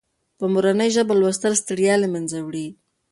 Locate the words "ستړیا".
1.61-1.95